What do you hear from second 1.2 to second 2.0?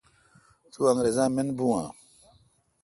من بھو اؘ?۔